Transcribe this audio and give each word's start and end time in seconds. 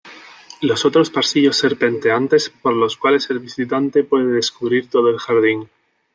Los 0.61 0.83
otros 0.83 1.11
pasillos 1.11 1.57
serpenteantes 1.57 2.49
por 2.49 2.73
los 2.73 2.97
cuales 2.97 3.29
el 3.29 3.37
visitante 3.37 4.03
puede 4.03 4.31
descubrir 4.33 4.89
todo 4.89 5.09
el 5.11 5.19
jardín. 5.19 5.69